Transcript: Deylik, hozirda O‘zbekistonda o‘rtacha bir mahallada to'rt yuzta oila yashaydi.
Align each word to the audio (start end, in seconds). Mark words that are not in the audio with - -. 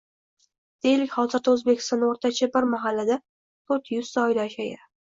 Deylik, 0.85 1.13
hozirda 1.17 1.53
O‘zbekistonda 1.57 2.09
o‘rtacha 2.15 2.51
bir 2.57 2.69
mahallada 2.75 3.23
to'rt 3.23 3.97
yuzta 3.99 4.27
oila 4.29 4.51
yashaydi. 4.53 4.87